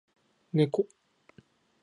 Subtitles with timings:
[0.51, 0.87] 猫